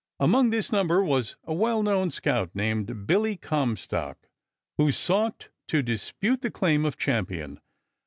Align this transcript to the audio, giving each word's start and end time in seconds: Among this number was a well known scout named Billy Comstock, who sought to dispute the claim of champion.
Among 0.19 0.49
this 0.49 0.71
number 0.71 1.03
was 1.03 1.35
a 1.43 1.53
well 1.53 1.83
known 1.83 2.09
scout 2.09 2.55
named 2.55 3.05
Billy 3.05 3.35
Comstock, 3.35 4.29
who 4.79 4.91
sought 4.91 5.49
to 5.67 5.83
dispute 5.83 6.41
the 6.41 6.49
claim 6.49 6.85
of 6.85 6.97
champion. 6.97 7.59